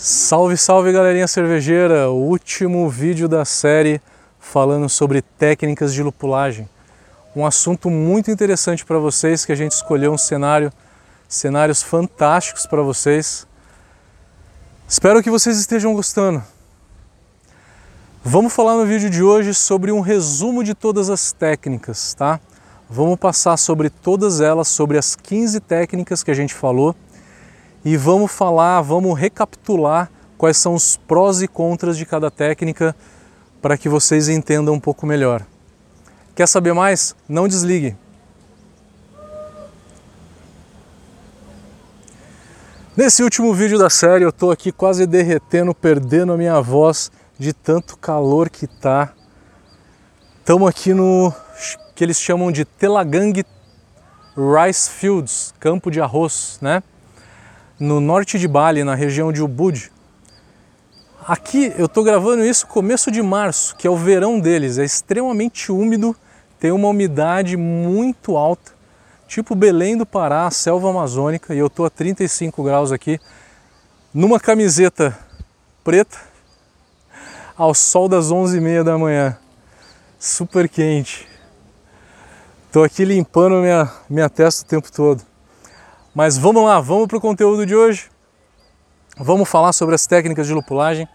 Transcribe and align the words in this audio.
Salve, 0.00 0.56
salve 0.56 0.92
galerinha 0.92 1.26
cervejeira! 1.26 2.08
O 2.08 2.28
último 2.28 2.88
vídeo 2.88 3.26
da 3.26 3.44
série 3.44 4.00
falando 4.38 4.88
sobre 4.88 5.20
técnicas 5.20 5.92
de 5.92 6.04
lupulagem. 6.04 6.68
Um 7.34 7.44
assunto 7.44 7.90
muito 7.90 8.30
interessante 8.30 8.84
para 8.84 9.00
vocês 9.00 9.44
que 9.44 9.50
a 9.50 9.56
gente 9.56 9.72
escolheu 9.72 10.12
um 10.12 10.16
cenário, 10.16 10.72
cenários 11.28 11.82
fantásticos 11.82 12.64
para 12.64 12.80
vocês. 12.80 13.44
Espero 14.86 15.20
que 15.20 15.30
vocês 15.30 15.58
estejam 15.58 15.92
gostando. 15.92 16.44
Vamos 18.22 18.52
falar 18.52 18.76
no 18.76 18.86
vídeo 18.86 19.10
de 19.10 19.24
hoje 19.24 19.52
sobre 19.52 19.90
um 19.90 19.98
resumo 19.98 20.62
de 20.62 20.74
todas 20.74 21.10
as 21.10 21.32
técnicas, 21.32 22.14
tá? 22.14 22.38
Vamos 22.88 23.18
passar 23.18 23.56
sobre 23.56 23.90
todas 23.90 24.40
elas, 24.40 24.68
sobre 24.68 24.96
as 24.96 25.16
15 25.16 25.58
técnicas 25.58 26.22
que 26.22 26.30
a 26.30 26.34
gente 26.34 26.54
falou 26.54 26.94
e 27.84 27.96
vamos 27.96 28.32
falar, 28.32 28.80
vamos 28.82 29.18
recapitular 29.18 30.10
quais 30.36 30.56
são 30.56 30.74
os 30.74 30.96
prós 30.96 31.42
e 31.42 31.48
contras 31.48 31.96
de 31.96 32.06
cada 32.06 32.30
técnica 32.30 32.94
para 33.60 33.76
que 33.76 33.88
vocês 33.88 34.28
entendam 34.28 34.74
um 34.74 34.80
pouco 34.80 35.06
melhor. 35.06 35.44
Quer 36.34 36.46
saber 36.46 36.72
mais? 36.72 37.14
Não 37.28 37.48
desligue. 37.48 37.96
Nesse 42.96 43.22
último 43.22 43.54
vídeo 43.54 43.78
da 43.78 43.88
série 43.88 44.24
eu 44.24 44.30
estou 44.30 44.50
aqui 44.50 44.72
quase 44.72 45.06
derretendo, 45.06 45.74
perdendo 45.74 46.32
a 46.32 46.36
minha 46.36 46.60
voz 46.60 47.12
de 47.38 47.52
tanto 47.52 47.96
calor 47.96 48.50
que 48.50 48.66
tá. 48.66 49.12
Estamos 50.40 50.68
aqui 50.68 50.94
no 50.94 51.32
que 51.94 52.04
eles 52.04 52.20
chamam 52.20 52.50
de 52.50 52.64
Telagang 52.64 53.44
Rice 54.36 54.90
Fields, 54.90 55.54
campo 55.58 55.90
de 55.90 56.00
arroz, 56.00 56.58
né? 56.60 56.82
No 57.78 58.00
norte 58.00 58.38
de 58.38 58.48
Bali, 58.48 58.82
na 58.82 58.94
região 58.94 59.32
de 59.32 59.42
Ubud. 59.42 59.92
Aqui 61.26 61.72
eu 61.76 61.86
estou 61.86 62.02
gravando 62.02 62.44
isso 62.44 62.66
começo 62.66 63.10
de 63.10 63.22
março, 63.22 63.76
que 63.76 63.86
é 63.86 63.90
o 63.90 63.96
verão 63.96 64.40
deles, 64.40 64.78
é 64.78 64.84
extremamente 64.84 65.70
úmido, 65.70 66.16
tem 66.58 66.72
uma 66.72 66.88
umidade 66.88 67.56
muito 67.56 68.36
alta, 68.36 68.72
tipo 69.26 69.54
Belém 69.54 69.96
do 69.96 70.06
Pará, 70.06 70.50
selva 70.50 70.90
amazônica, 70.90 71.54
e 71.54 71.58
eu 71.58 71.66
estou 71.66 71.84
a 71.84 71.90
35 71.90 72.62
graus 72.62 72.90
aqui, 72.90 73.20
numa 74.12 74.40
camiseta 74.40 75.16
preta, 75.84 76.18
ao 77.56 77.74
sol 77.74 78.08
das 78.08 78.32
11h30 78.32 78.82
da 78.82 78.96
manhã, 78.96 79.36
super 80.18 80.68
quente. 80.68 81.28
Estou 82.66 82.84
aqui 82.84 83.04
limpando 83.04 83.56
minha, 83.56 83.92
minha 84.08 84.30
testa 84.30 84.64
o 84.64 84.66
tempo 84.66 84.90
todo. 84.90 85.27
Mas 86.18 86.36
vamos 86.36 86.64
lá, 86.64 86.80
vamos 86.80 87.06
para 87.06 87.16
o 87.16 87.20
conteúdo 87.20 87.64
de 87.64 87.76
hoje. 87.76 88.10
Vamos 89.16 89.48
falar 89.48 89.72
sobre 89.72 89.94
as 89.94 90.04
técnicas 90.04 90.48
de 90.48 90.52
lupulagem. 90.52 91.06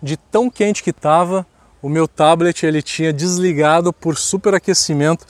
De 0.00 0.16
tão 0.16 0.48
quente 0.48 0.80
que 0.80 0.90
estava, 0.90 1.44
o 1.82 1.88
meu 1.88 2.06
tablet 2.06 2.64
ele 2.64 2.80
tinha 2.80 3.12
desligado 3.12 3.92
por 3.92 4.16
superaquecimento, 4.16 5.26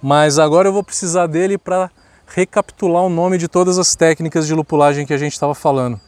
mas 0.00 0.38
agora 0.38 0.68
eu 0.68 0.72
vou 0.72 0.84
precisar 0.84 1.26
dele 1.26 1.58
para 1.58 1.90
recapitular 2.28 3.02
o 3.02 3.08
nome 3.08 3.36
de 3.36 3.48
todas 3.48 3.80
as 3.80 3.96
técnicas 3.96 4.46
de 4.46 4.54
lupulagem 4.54 5.04
que 5.04 5.12
a 5.12 5.18
gente 5.18 5.32
estava 5.32 5.56
falando. 5.56 6.00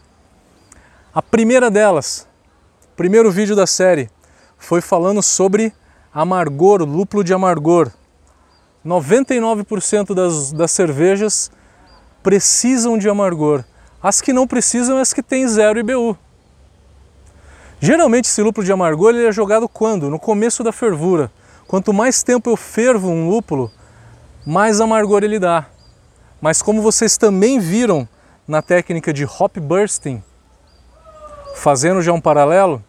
A 1.12 1.20
primeira 1.20 1.72
delas, 1.72 2.24
primeiro 2.94 3.32
vídeo 3.32 3.56
da 3.56 3.66
série, 3.66 4.08
foi 4.56 4.80
falando 4.80 5.20
sobre 5.24 5.74
amargor, 6.14 6.82
lúpulo 6.82 7.24
de 7.24 7.34
amargor. 7.34 7.90
99% 8.86 10.14
das, 10.14 10.52
das 10.52 10.70
cervejas 10.70 11.50
precisam 12.22 12.98
de 12.98 13.08
amargor. 13.08 13.64
As 14.02 14.20
que 14.20 14.32
não 14.32 14.46
precisam 14.46 14.98
é 14.98 15.00
as 15.00 15.12
que 15.12 15.22
têm 15.22 15.46
zero 15.46 15.78
IBU. 15.78 16.16
Geralmente 17.80 18.26
esse 18.26 18.42
lúpulo 18.42 18.64
de 18.64 18.72
amargor 18.72 19.14
ele 19.14 19.26
é 19.26 19.32
jogado 19.32 19.68
quando? 19.68 20.10
No 20.10 20.18
começo 20.18 20.62
da 20.62 20.72
fervura. 20.72 21.30
Quanto 21.66 21.92
mais 21.92 22.22
tempo 22.22 22.50
eu 22.50 22.56
fervo 22.56 23.08
um 23.08 23.28
lúpulo, 23.28 23.70
mais 24.44 24.80
amargor 24.80 25.22
ele 25.22 25.38
dá. 25.38 25.66
Mas 26.40 26.60
como 26.60 26.82
vocês 26.82 27.16
também 27.16 27.58
viram 27.58 28.08
na 28.46 28.60
técnica 28.60 29.12
de 29.12 29.24
hop 29.24 29.56
bursting, 29.58 30.22
fazendo 31.54 32.02
já 32.02 32.12
um 32.12 32.20
paralelo, 32.20 32.82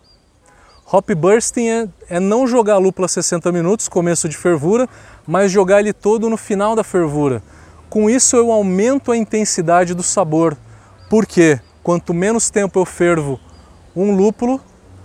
hop 0.91 1.09
bursting 1.11 1.67
é, 1.67 1.89
é 2.09 2.19
não 2.19 2.47
jogar 2.47 2.77
a 2.77 3.07
60 3.07 3.51
minutos, 3.51 3.87
começo 3.87 4.27
de 4.27 4.35
fervura, 4.35 4.89
mas 5.27 5.51
jogar 5.51 5.79
ele 5.79 5.93
todo 5.93 6.29
no 6.29 6.37
final 6.37 6.75
da 6.75 6.83
fervura. 6.83 7.43
Com 7.91 8.09
isso 8.09 8.37
eu 8.37 8.53
aumento 8.53 9.11
a 9.11 9.17
intensidade 9.17 9.93
do 9.93 10.01
sabor, 10.01 10.55
porque 11.09 11.59
quanto 11.83 12.13
menos 12.13 12.49
tempo 12.49 12.79
eu 12.79 12.85
fervo 12.85 13.37
um 13.93 14.15
lúpulo, 14.15 14.61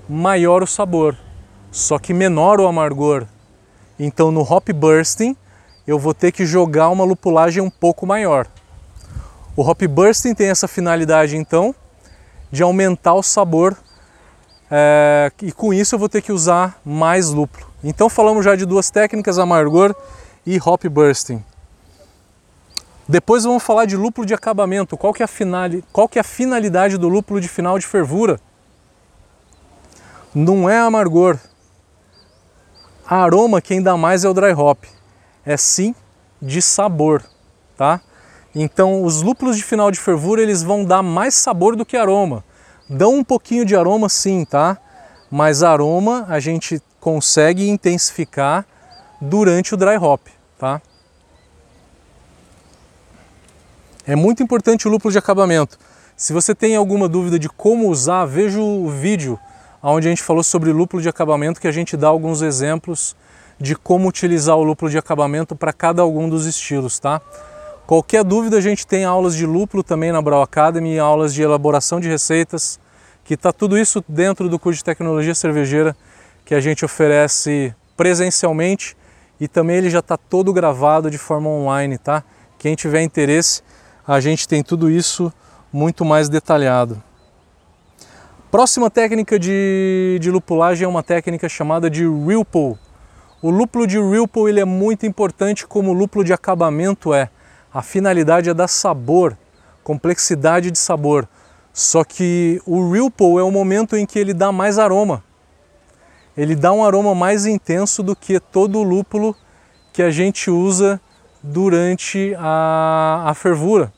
maior 0.08 0.62
o 0.62 0.68
sabor, 0.68 1.18
só 1.72 1.98
que 1.98 2.14
menor 2.14 2.60
o 2.60 2.66
amargor. 2.68 3.26
Então 3.98 4.30
no 4.30 4.42
hop 4.42 4.68
bursting 4.70 5.36
eu 5.84 5.98
vou 5.98 6.14
ter 6.14 6.30
que 6.30 6.46
jogar 6.46 6.88
uma 6.90 7.02
lupulagem 7.02 7.60
um 7.60 7.68
pouco 7.68 8.06
maior. 8.06 8.46
O 9.56 9.68
hop 9.68 9.82
bursting 9.82 10.32
tem 10.32 10.46
essa 10.46 10.68
finalidade 10.68 11.36
então 11.36 11.74
de 12.52 12.62
aumentar 12.62 13.14
o 13.14 13.22
sabor 13.22 13.76
é, 14.70 15.32
e 15.42 15.50
com 15.50 15.74
isso 15.74 15.96
eu 15.96 15.98
vou 15.98 16.08
ter 16.08 16.22
que 16.22 16.30
usar 16.30 16.80
mais 16.84 17.30
lúpulo. 17.30 17.66
Então 17.82 18.08
falamos 18.08 18.44
já 18.44 18.54
de 18.54 18.64
duas 18.64 18.90
técnicas, 18.90 19.40
amargor 19.40 19.92
e 20.46 20.56
hop 20.64 20.84
bursting. 20.84 21.42
Depois 23.08 23.44
vamos 23.44 23.62
falar 23.62 23.84
de 23.84 23.96
lúpulo 23.96 24.26
de 24.26 24.34
acabamento. 24.34 24.96
Qual 24.96 25.12
que, 25.14 25.22
é 25.22 25.24
a 25.24 25.28
finali... 25.28 25.84
Qual 25.92 26.08
que 26.08 26.18
é 26.18 26.20
a 26.20 26.24
finalidade 26.24 26.98
do 26.98 27.08
lúpulo 27.08 27.40
de 27.40 27.48
final 27.48 27.78
de 27.78 27.86
fervura? 27.86 28.40
Não 30.34 30.68
é 30.68 30.78
amargor. 30.78 31.38
A 33.06 33.22
aroma 33.22 33.60
quem 33.60 33.80
dá 33.80 33.96
mais 33.96 34.24
é 34.24 34.28
o 34.28 34.34
dry 34.34 34.52
hop. 34.52 34.84
É 35.44 35.56
sim 35.56 35.94
de 36.42 36.60
sabor, 36.60 37.22
tá? 37.76 38.00
Então 38.54 39.04
os 39.04 39.22
lúpulos 39.22 39.56
de 39.56 39.62
final 39.62 39.90
de 39.90 40.00
fervura 40.00 40.42
eles 40.42 40.62
vão 40.62 40.84
dar 40.84 41.02
mais 41.02 41.34
sabor 41.34 41.76
do 41.76 41.86
que 41.86 41.96
aroma. 41.96 42.44
Dão 42.88 43.14
um 43.14 43.24
pouquinho 43.24 43.64
de 43.64 43.76
aroma 43.76 44.08
sim, 44.08 44.44
tá? 44.44 44.76
Mas 45.30 45.62
aroma 45.62 46.26
a 46.28 46.40
gente 46.40 46.82
consegue 47.00 47.68
intensificar 47.68 48.66
durante 49.20 49.74
o 49.74 49.76
dry 49.76 49.96
hop, 49.96 50.26
tá? 50.58 50.82
É 54.08 54.14
muito 54.14 54.40
importante 54.40 54.86
o 54.86 54.90
lúpulo 54.90 55.10
de 55.10 55.18
acabamento. 55.18 55.76
Se 56.16 56.32
você 56.32 56.54
tem 56.54 56.76
alguma 56.76 57.08
dúvida 57.08 57.40
de 57.40 57.48
como 57.48 57.88
usar, 57.88 58.24
veja 58.24 58.60
o 58.60 58.88
vídeo 58.88 59.36
onde 59.82 60.06
a 60.06 60.10
gente 60.10 60.22
falou 60.22 60.44
sobre 60.44 60.70
lúpulo 60.70 61.02
de 61.02 61.08
acabamento, 61.08 61.60
que 61.60 61.66
a 61.66 61.72
gente 61.72 61.96
dá 61.96 62.06
alguns 62.06 62.40
exemplos 62.40 63.16
de 63.58 63.74
como 63.74 64.08
utilizar 64.08 64.56
o 64.56 64.62
lúpulo 64.62 64.88
de 64.88 64.96
acabamento 64.96 65.56
para 65.56 65.72
cada 65.72 66.02
algum 66.02 66.28
dos 66.28 66.46
estilos, 66.46 67.00
tá? 67.00 67.20
Qualquer 67.84 68.22
dúvida, 68.22 68.58
a 68.58 68.60
gente 68.60 68.86
tem 68.86 69.04
aulas 69.04 69.34
de 69.34 69.44
lúpulo 69.44 69.82
também 69.82 70.12
na 70.12 70.22
Brau 70.22 70.40
Academy, 70.40 71.00
aulas 71.00 71.34
de 71.34 71.42
elaboração 71.42 71.98
de 71.98 72.08
receitas, 72.08 72.78
que 73.24 73.34
está 73.34 73.52
tudo 73.52 73.76
isso 73.76 74.04
dentro 74.08 74.48
do 74.48 74.56
curso 74.56 74.78
de 74.78 74.84
tecnologia 74.84 75.34
cervejeira 75.34 75.96
que 76.44 76.54
a 76.54 76.60
gente 76.60 76.84
oferece 76.84 77.74
presencialmente 77.96 78.96
e 79.40 79.48
também 79.48 79.78
ele 79.78 79.90
já 79.90 79.98
está 79.98 80.16
todo 80.16 80.52
gravado 80.52 81.10
de 81.10 81.18
forma 81.18 81.48
online, 81.48 81.98
tá? 81.98 82.22
Quem 82.56 82.76
tiver 82.76 83.02
interesse, 83.02 83.62
a 84.06 84.20
gente 84.20 84.46
tem 84.46 84.62
tudo 84.62 84.88
isso 84.88 85.32
muito 85.72 86.04
mais 86.04 86.28
detalhado. 86.28 87.02
Próxima 88.50 88.88
técnica 88.88 89.38
de, 89.38 90.18
de 90.20 90.30
lupulagem 90.30 90.84
é 90.84 90.88
uma 90.88 91.02
técnica 91.02 91.48
chamada 91.48 91.90
de 91.90 92.04
Ripple. 92.06 92.78
O 93.42 93.50
lúpulo 93.50 93.86
de 93.86 93.98
Ripple 94.00 94.48
ele 94.48 94.60
é 94.60 94.64
muito 94.64 95.04
importante 95.04 95.66
como 95.66 95.90
o 95.90 95.92
lúpulo 95.92 96.24
de 96.24 96.32
acabamento 96.32 97.12
é. 97.12 97.28
A 97.74 97.82
finalidade 97.82 98.48
é 98.48 98.54
dar 98.54 98.68
sabor, 98.68 99.36
complexidade 99.82 100.70
de 100.70 100.78
sabor. 100.78 101.28
Só 101.72 102.04
que 102.04 102.62
o 102.64 102.90
Ripple 102.90 103.38
é 103.38 103.42
o 103.42 103.50
momento 103.50 103.96
em 103.96 104.06
que 104.06 104.18
ele 104.18 104.32
dá 104.32 104.52
mais 104.52 104.78
aroma. 104.78 105.22
Ele 106.36 106.54
dá 106.54 106.72
um 106.72 106.84
aroma 106.84 107.14
mais 107.14 107.44
intenso 107.44 108.02
do 108.02 108.14
que 108.14 108.38
todo 108.38 108.78
o 108.78 108.82
lúpulo 108.82 109.34
que 109.92 110.02
a 110.02 110.10
gente 110.10 110.50
usa 110.50 111.00
durante 111.42 112.34
a, 112.38 113.24
a 113.26 113.34
fervura. 113.34 113.92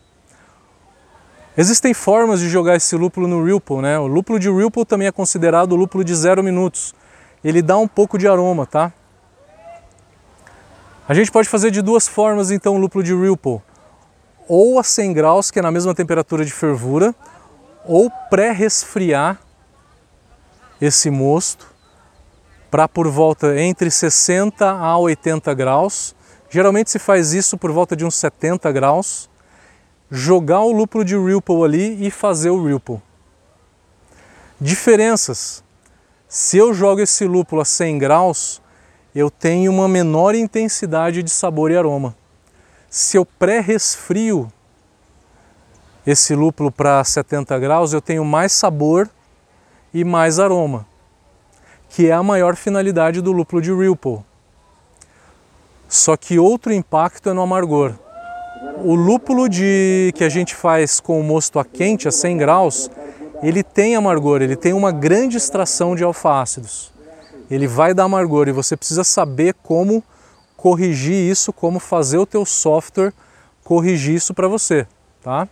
Existem 1.60 1.93
formas 1.93 2.38
de 2.38 2.49
jogar 2.49 2.76
esse 2.76 2.94
lúpulo 2.94 3.26
no 3.26 3.43
Ripple, 3.43 3.78
né? 3.78 3.99
O 3.99 4.06
lúpulo 4.06 4.38
de 4.38 4.49
Ripple 4.49 4.84
também 4.84 5.08
é 5.08 5.10
considerado 5.10 5.75
lúpulo 5.75 6.05
de 6.05 6.14
zero 6.14 6.40
minutos. 6.40 6.94
Ele 7.43 7.60
dá 7.60 7.76
um 7.76 7.88
pouco 7.88 8.16
de 8.16 8.28
aroma, 8.28 8.64
tá? 8.64 8.93
A 11.08 11.12
gente 11.14 11.32
pode 11.32 11.49
fazer 11.49 11.72
de 11.72 11.82
duas 11.82 12.06
formas 12.06 12.52
então 12.52 12.76
o 12.76 12.78
lúpulo 12.78 13.02
de 13.02 13.12
Ripple. 13.12 13.60
Ou 14.46 14.78
a 14.78 14.84
100 14.84 15.12
graus, 15.12 15.50
que 15.50 15.58
é 15.58 15.62
na 15.62 15.72
mesma 15.72 15.93
temperatura 15.96 16.44
de 16.44 16.52
fervura, 16.52 17.12
ou 17.84 18.08
pré-resfriar 18.31 19.40
esse 20.81 21.10
mosto 21.10 21.66
para 22.70 22.87
por 22.87 23.08
volta 23.08 23.60
entre 23.60 23.90
60 23.90 24.64
a 24.64 24.96
80 24.96 25.52
graus. 25.55 26.14
Geralmente 26.49 26.88
se 26.88 27.00
faz 27.00 27.32
isso 27.32 27.58
por 27.58 27.72
volta 27.72 27.96
de 27.96 28.05
uns 28.05 28.14
70 28.14 28.70
graus 28.70 29.28
jogar 30.10 30.60
o 30.60 30.72
lúpulo 30.72 31.05
de 31.05 31.16
Ripple 31.16 31.64
ali 31.64 32.06
e 32.06 32.10
fazer 32.10 32.50
o 32.50 32.64
Ripple. 32.64 33.00
Diferenças. 34.60 35.62
Se 36.28 36.56
eu 36.58 36.75
jogo 36.75 37.00
esse 37.00 37.26
lúpulo 37.26 37.62
a 37.62 37.64
100 37.64 37.99
graus, 37.99 38.62
eu 39.14 39.31
tenho 39.31 39.72
uma 39.72 39.88
menor 39.88 40.34
intensidade 40.34 41.22
de 41.22 41.31
sabor 41.31 41.70
e 41.70 41.76
aroma. 41.76 42.14
Se 42.90 43.16
eu 43.16 43.25
pré-resfrio 43.25 44.50
esse 46.06 46.34
lúpulo 46.34 46.70
para 46.70 47.02
70 47.05 47.58
graus, 47.58 47.93
eu 47.93 48.00
tenho 48.00 48.25
mais 48.25 48.52
sabor 48.52 49.08
e 49.93 50.05
mais 50.05 50.38
aroma, 50.38 50.87
que 51.88 52.08
é 52.08 52.12
a 52.12 52.22
maior 52.22 52.56
finalidade 52.56 53.20
do 53.20 53.32
lúpulo 53.32 53.60
de 53.60 53.72
Ripple. 53.72 54.20
Só 55.88 56.16
que 56.16 56.38
outro 56.38 56.72
impacto 56.72 57.31
é 57.31 57.32
no 57.32 57.43
amargor. 57.43 57.94
O 58.85 58.95
lúpulo 58.95 59.49
de 59.49 60.13
que 60.15 60.23
a 60.23 60.29
gente 60.29 60.55
faz 60.55 61.01
com 61.01 61.21
o 61.21 61.23
mosto 61.23 61.59
a 61.59 61.65
quente, 61.65 62.07
a 62.07 62.13
100 62.13 62.37
graus, 62.37 62.91
ele 63.43 63.63
tem 63.63 63.97
amargor, 63.97 64.41
ele 64.41 64.57
tem 64.57 64.73
uma 64.73 64.93
grande 64.93 65.37
extração 65.37 65.97
de 65.97 66.05
alfa-ácidos. 66.05 66.93
Ele 67.51 67.67
vai 67.67 67.93
dar 67.93 68.05
amargor 68.05 68.49
e 68.49 68.53
você 68.53 68.77
precisa 68.77 69.03
saber 69.05 69.55
como 69.63 70.03
corrigir 70.57 71.15
isso, 71.15 71.53
como 71.53 71.79
fazer 71.79 72.19
o 72.19 72.27
teu 72.27 72.45
software 72.45 73.13
corrigir 73.65 74.15
isso 74.15 74.33
para 74.33 74.49
você, 74.49 74.87
tá? 75.23 75.47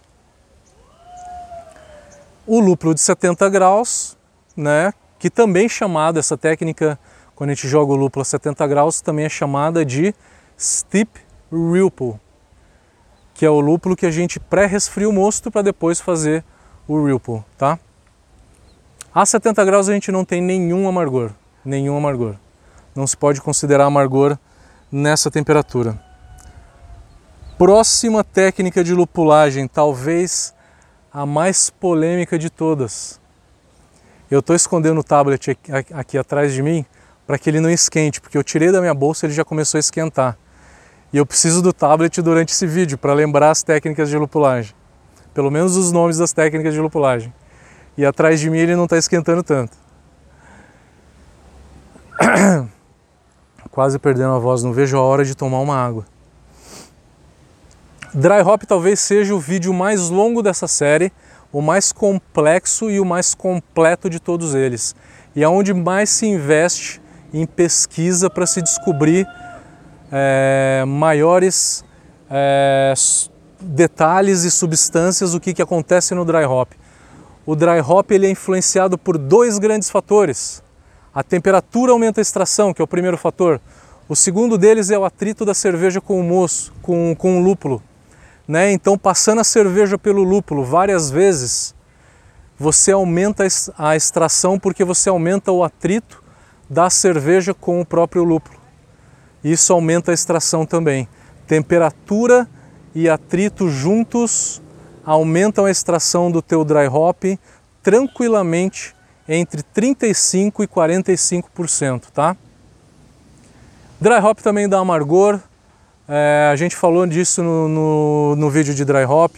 O 2.47 2.61
lúpulo 2.61 2.95
de 2.95 3.01
70 3.01 3.49
graus, 3.51 4.17
né, 4.57 4.95
que 5.19 5.29
também 5.29 5.67
é 5.67 5.69
chamado, 5.69 6.19
essa 6.19 6.37
técnica, 6.37 6.99
quando 7.35 7.51
a 7.51 7.55
gente 7.55 7.69
joga 7.69 7.93
o 7.93 7.97
lúpulo 7.97 8.23
a 8.23 8.25
70 8.25 8.67
graus, 8.67 9.01
também 9.01 9.27
é 9.27 9.29
chamada 9.29 9.85
de 9.85 10.15
Steep 10.59 11.11
Ripple, 11.53 12.15
que 13.37 13.45
é 13.45 13.51
o 13.51 13.61
lúpulo 13.61 13.95
que 13.95 14.07
a 14.07 14.11
gente 14.11 14.41
pré-resfria 14.41 15.09
o 15.09 15.13
mosto 15.13 15.51
para 15.51 15.61
depois 15.61 16.01
fazer 16.01 16.43
o 16.89 17.05
Ripple, 17.05 17.45
tá? 17.59 17.79
A 19.15 19.27
70 19.27 19.63
graus 19.63 19.89
a 19.91 19.93
gente 19.93 20.11
não 20.11 20.25
tem 20.25 20.41
nenhum 20.41 20.89
amargor, 20.89 21.33
nenhum 21.63 21.97
amargor. 21.99 22.37
Não 22.95 23.07
se 23.07 23.15
pode 23.15 23.43
considerar 23.43 23.85
amargor 23.85 24.39
nessa 24.91 25.31
temperatura. 25.31 26.03
Próxima 27.59 28.25
técnica 28.25 28.83
de 28.83 28.95
lupulagem, 28.95 29.69
talvez 29.69 30.55
a 31.13 31.27
mais 31.27 31.69
polêmica 31.69 32.39
de 32.39 32.49
todas. 32.49 33.21
Eu 34.31 34.41
estou 34.41 34.57
escondendo 34.57 35.01
o 35.01 35.05
tablet 35.05 35.51
aqui, 35.51 35.73
aqui 35.93 36.19
atrás 36.19 36.55
de 36.55 36.63
mim 36.63 36.87
para 37.27 37.39
que 37.39 37.51
ele 37.51 37.61
não 37.61 37.69
esquente, 37.69 38.19
porque 38.19 38.39
eu 38.39 38.45
tirei 38.45 38.73
da 38.73 38.81
minha 38.81 38.95
bolsa 38.95 39.27
e 39.27 39.29
ele 39.29 39.35
já 39.35 39.45
começou 39.45 39.79
a 39.79 39.81
esquentar. 39.81 40.39
E 41.13 41.17
eu 41.19 41.27
preciso 41.27 41.63
do 41.63 41.73
tablet 41.73 42.21
durante 42.21 42.53
esse 42.53 42.67
vídeo 42.67 42.99
para 42.99 43.15
lembrar 43.15 43.51
as 43.51 43.63
técnicas 43.63 44.09
de 44.09 44.17
lupulagem 44.17 44.75
pelo 45.37 45.51
menos 45.51 45.77
os 45.77 45.93
nomes 45.93 46.17
das 46.17 46.33
técnicas 46.33 46.73
de 46.73 46.81
lupulagem. 46.81 47.31
E 47.95 48.07
atrás 48.07 48.41
de 48.41 48.49
mim 48.49 48.57
ele 48.57 48.75
não 48.75 48.85
está 48.85 48.97
esquentando 48.97 49.43
tanto. 49.43 49.77
Quase 53.71 53.99
perdendo 53.99 54.33
a 54.33 54.39
voz, 54.39 54.63
não 54.63 54.73
vejo 54.73 54.97
a 54.97 55.03
hora 55.03 55.27
de 55.27 55.35
tomar 55.35 55.61
uma 55.61 55.77
água. 55.77 56.07
Dry 58.15 58.41
Hop 58.41 58.63
talvez 58.63 58.99
seja 58.99 59.35
o 59.35 59.39
vídeo 59.39 59.75
mais 59.75 60.09
longo 60.09 60.43
dessa 60.43 60.67
série, 60.67 61.13
o 61.53 61.61
mais 61.61 61.93
complexo 61.93 62.91
e 62.91 62.99
o 62.99 63.05
mais 63.05 63.35
completo 63.35 64.09
de 64.09 64.19
todos 64.19 64.55
eles. 64.55 64.97
E 65.35 65.45
é 65.45 65.49
onde 65.49 65.75
mais 65.75 66.09
se 66.09 66.25
investe 66.25 66.99
em 67.31 67.45
pesquisa 67.45 68.31
para 68.31 68.47
se 68.47 68.63
descobrir 68.63 69.27
é, 70.11 70.85
maiores 70.87 71.85
é, 72.31 72.95
detalhes 73.61 74.45
e 74.45 74.51
substâncias 74.51 75.35
o 75.35 75.41
que, 75.41 75.55
que 75.55 75.63
acontece 75.63 76.15
no 76.15 76.25
dry 76.25 76.45
hop. 76.45 76.73
O 77.45 77.55
dry 77.55 77.81
hop 77.81 78.11
ele 78.11 78.27
é 78.27 78.31
influenciado 78.31 78.99
por 78.99 79.17
dois 79.17 79.59
grandes 79.59 79.89
fatores. 79.89 80.63
A 81.15 81.23
temperatura 81.23 81.93
aumenta 81.93 82.21
a 82.21 82.23
extração, 82.23 82.75
que 82.75 82.83
é 82.83 82.85
o 82.85 82.89
primeiro 82.89 83.17
fator. 83.17 83.61
O 84.09 84.15
segundo 84.15 84.59
deles 84.59 84.91
é 84.91 84.99
o 84.99 85.05
atrito 85.05 85.45
da 85.45 85.55
cerveja 85.55 86.01
com 86.01 86.21
o 86.21 86.23
moço, 86.23 86.73
com, 86.83 87.15
com 87.17 87.39
o 87.39 87.43
lúpulo. 87.43 87.83
Né? 88.47 88.73
Então, 88.73 88.97
passando 88.97 89.41
a 89.41 89.45
cerveja 89.45 89.99
pelo 89.99 90.23
lúpulo 90.23 90.65
várias 90.65 91.11
vezes, 91.11 91.75
você 92.59 92.93
aumenta 92.93 93.47
a 93.77 93.97
extração 93.97 94.59
porque 94.59 94.85
você 94.85 95.09
aumenta 95.09 95.51
o 95.51 95.65
atrito 95.65 96.23
da 96.69 96.91
cerveja 96.91 97.53
com 97.53 97.81
o 97.81 97.87
próprio 97.87 98.25
lúpulo. 98.25 98.56
Isso 99.43 99.73
aumenta 99.73 100.11
a 100.11 100.15
extração 100.15 100.67
também. 100.67 101.09
Temperatura 101.47 102.49
e 102.95 103.09
atrito 103.09 103.69
juntos 103.69 104.61
aumentam 105.05 105.67
a 105.67 105.71
extração 105.71 106.31
do 106.31 106.43
teu 106.43 106.65
dry 106.65 106.89
hop 106.89 107.25
tranquilamente 107.83 108.95
entre 109.29 109.63
35 109.63 110.65
e 110.65 110.67
45%, 110.67 112.05
tá? 112.13 112.37
Dry 114.01 114.19
hop 114.19 114.41
também 114.41 114.69
dá 114.69 114.79
amargor, 114.79 115.41
é, 116.09 116.49
a 116.53 116.57
gente 116.57 116.77
falou 116.77 117.07
disso 117.07 117.43
no, 117.43 117.69
no, 117.69 118.37
no, 118.37 118.51
vídeo 118.51 118.75
de 118.75 118.85
dry 118.85 119.05
hop, 119.05 119.35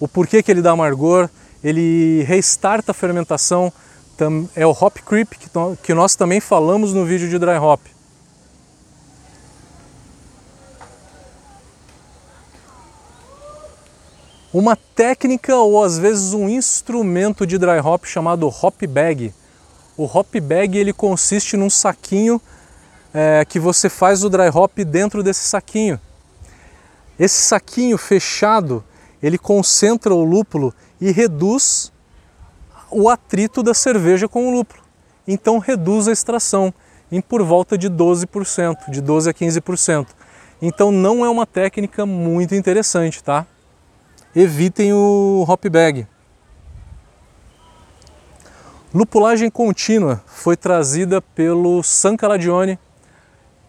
o 0.00 0.08
porquê 0.08 0.42
que 0.42 0.50
ele 0.50 0.60
dá 0.60 0.72
amargor, 0.72 1.28
ele 1.62 2.22
restarta 2.24 2.90
a 2.90 2.94
fermentação, 2.94 3.72
é 4.54 4.66
o 4.66 4.70
hop 4.70 4.98
creep 4.98 5.30
que, 5.32 5.48
que 5.82 5.94
nós 5.94 6.14
também 6.14 6.40
falamos 6.40 6.92
no 6.92 7.04
vídeo 7.04 7.28
de 7.28 7.38
dry 7.38 7.56
hop. 7.56 7.80
Uma 14.54 14.76
técnica 14.76 15.56
ou 15.56 15.82
às 15.82 15.98
vezes 15.98 16.32
um 16.32 16.48
instrumento 16.48 17.44
de 17.44 17.58
dry 17.58 17.80
hop 17.80 18.04
chamado 18.04 18.46
hop 18.46 18.86
bag. 18.88 19.34
O 19.96 20.04
hop 20.04 20.32
bag 20.40 20.78
ele 20.78 20.92
consiste 20.92 21.56
num 21.56 21.68
saquinho 21.68 22.40
é, 23.12 23.44
que 23.44 23.58
você 23.58 23.88
faz 23.88 24.22
o 24.22 24.30
dry 24.30 24.48
hop 24.54 24.78
dentro 24.78 25.24
desse 25.24 25.48
saquinho. 25.48 26.00
Esse 27.18 27.42
saquinho 27.42 27.98
fechado 27.98 28.84
ele 29.20 29.38
concentra 29.38 30.14
o 30.14 30.22
lúpulo 30.22 30.72
e 31.00 31.10
reduz 31.10 31.92
o 32.92 33.08
atrito 33.08 33.60
da 33.60 33.74
cerveja 33.74 34.28
com 34.28 34.48
o 34.48 34.52
lúpulo. 34.52 34.84
Então 35.26 35.58
reduz 35.58 36.06
a 36.06 36.12
extração 36.12 36.72
em 37.10 37.20
por 37.20 37.42
volta 37.42 37.76
de 37.76 37.90
12%, 37.90 38.88
de 38.88 39.00
12 39.00 39.30
a 39.30 39.34
15%. 39.34 40.06
Então 40.62 40.92
não 40.92 41.24
é 41.24 41.28
uma 41.28 41.44
técnica 41.44 42.06
muito 42.06 42.54
interessante, 42.54 43.20
tá? 43.22 43.44
Evitem 44.34 44.92
o 44.92 45.44
hop 45.48 45.64
bag. 45.66 46.06
Lupulagem 48.92 49.50
contínua 49.50 50.22
foi 50.26 50.56
trazida 50.56 51.20
pelo 51.20 51.82
San 51.82 52.16
Caladione, 52.16 52.78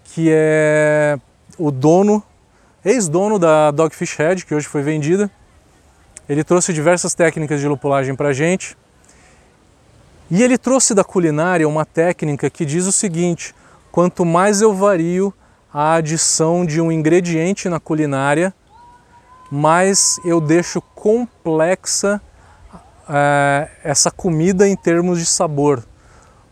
que 0.04 0.30
é 0.32 1.18
o 1.58 1.72
dono, 1.72 2.24
ex-dono 2.84 3.40
da 3.40 3.72
Dogfish 3.72 4.16
Head, 4.18 4.46
que 4.46 4.54
hoje 4.54 4.68
foi 4.68 4.82
vendida. 4.82 5.30
Ele 6.28 6.44
trouxe 6.44 6.74
diversas 6.74 7.14
técnicas 7.14 7.60
de 7.60 7.68
lupulagem 7.68 8.16
para 8.16 8.30
a 8.30 8.34
gente. 8.34 8.78
E 10.30 10.42
ele 10.42 10.58
trouxe 10.58 10.94
da 10.94 11.04
culinária 11.04 11.68
uma 11.68 11.86
técnica 11.86 12.50
que 12.50 12.66
diz 12.66 12.86
o 12.86 12.92
seguinte: 12.92 13.54
quanto 13.92 14.26
mais 14.26 14.62
eu 14.62 14.74
vario 14.74 15.34
a 15.74 15.96
adição 15.96 16.66
de 16.66 16.82
um 16.82 16.92
ingrediente 16.92 17.68
na 17.70 17.80
culinária, 17.80 18.54
mais 19.52 20.20
eu 20.26 20.42
deixo 20.42 20.82
complexa 20.82 22.22
é, 23.08 23.70
essa 23.84 24.10
comida 24.10 24.68
em 24.68 24.76
termos 24.76 25.20
de 25.20 25.26
sabor, 25.26 25.84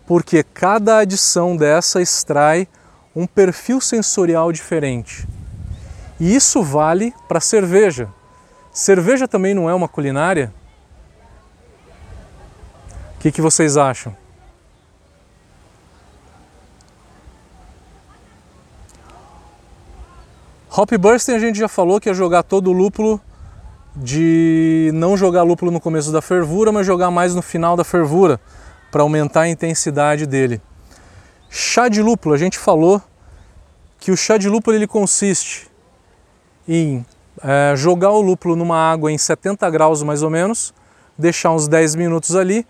porque 0.06 0.44
cada 0.44 0.98
adição 0.98 1.58
dessa 1.58 2.02
extrai 2.02 2.68
um 3.16 3.28
perfil 3.28 3.80
sensorial 3.80 4.52
diferente. 4.52 5.28
E 6.20 6.36
isso 6.36 6.64
vale 6.64 7.14
para 7.28 7.40
cerveja. 7.40 8.10
Cerveja 8.72 9.28
também 9.28 9.54
não 9.54 9.70
é 9.70 9.74
uma 9.74 9.88
culinária? 9.88 10.54
O 13.16 13.20
que, 13.20 13.32
que 13.32 13.42
vocês 13.42 13.78
acham? 13.78 14.16
Hop 20.76 20.90
Bursting 20.98 21.34
a 21.34 21.40
gente 21.40 21.60
já 21.60 21.68
falou 21.68 22.02
que 22.02 22.10
é 22.10 22.14
jogar 22.16 22.42
todo 22.42 22.72
o 22.72 22.74
lúpulo 22.74 23.22
de 23.96 24.90
não 24.96 25.16
jogar 25.16 25.44
lúpulo 25.44 25.70
no 25.70 25.80
começo 25.80 26.12
da 26.12 26.20
fervura, 26.20 26.72
mas 26.72 26.84
jogar 26.84 27.12
mais 27.12 27.36
no 27.36 27.44
final 27.44 27.78
da 27.78 27.84
fervura 27.84 28.42
para 28.92 29.04
aumentar 29.04 29.42
a 29.42 29.48
intensidade 29.48 30.26
dele. 30.26 30.60
Chá 31.48 31.88
de 31.88 32.02
lúpulo, 32.02 32.34
a 32.34 32.40
gente 32.40 32.58
falou 32.58 33.00
que 34.00 34.10
o 34.10 34.18
chá 34.18 34.36
de 34.36 34.50
lúpulo 34.50 34.76
ele 34.76 34.88
consiste 34.88 35.70
em 36.68 37.06
é, 37.44 37.76
jogar 37.76 38.10
o 38.10 38.22
lúpulo 38.22 38.56
numa 38.56 38.78
água 38.78 39.12
em 39.12 39.18
70 39.18 39.70
graus 39.70 40.02
mais 40.02 40.24
ou 40.24 40.32
menos, 40.32 40.74
deixar 41.16 41.52
uns 41.52 41.68
10 41.68 41.94
minutos 41.94 42.36
ali. 42.36 42.66